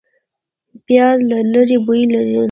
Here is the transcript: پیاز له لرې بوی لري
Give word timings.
پیاز 0.85 1.17
له 1.29 1.37
لرې 1.53 1.77
بوی 1.85 2.03
لري 2.13 2.35